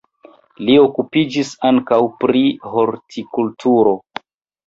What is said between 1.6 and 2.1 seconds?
ankaŭ